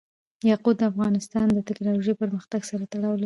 یاقوت 0.51 0.75
د 0.79 0.83
افغانستان 0.91 1.47
د 1.53 1.59
تکنالوژۍ 1.69 2.13
پرمختګ 2.21 2.61
سره 2.69 2.83
تړاو 2.91 3.13
لري. 3.15 3.19